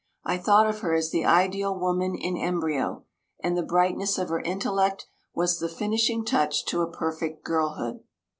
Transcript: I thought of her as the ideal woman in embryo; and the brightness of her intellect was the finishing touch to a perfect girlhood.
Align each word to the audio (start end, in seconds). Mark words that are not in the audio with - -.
I 0.23 0.39
thought 0.39 0.65
of 0.67 0.79
her 0.79 0.95
as 0.95 1.11
the 1.11 1.25
ideal 1.25 1.77
woman 1.79 2.15
in 2.15 2.35
embryo; 2.35 3.05
and 3.43 3.55
the 3.55 3.61
brightness 3.61 4.17
of 4.17 4.29
her 4.29 4.41
intellect 4.41 5.05
was 5.35 5.59
the 5.59 5.69
finishing 5.69 6.25
touch 6.25 6.65
to 6.65 6.81
a 6.81 6.89
perfect 6.91 7.43
girlhood. 7.43 7.99